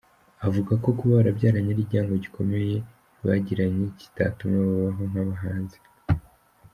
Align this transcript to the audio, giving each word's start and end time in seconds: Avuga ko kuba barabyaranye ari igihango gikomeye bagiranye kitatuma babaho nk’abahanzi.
Avuga 0.47 0.71
ko 0.83 0.89
kuba 0.97 1.17
barabyaranye 1.19 1.69
ari 1.73 1.81
igihango 1.85 2.15
gikomeye 2.23 2.75
bagiranye 3.25 3.85
kitatuma 3.99 4.57
babaho 4.69 5.03
nk’abahanzi. 5.09 5.77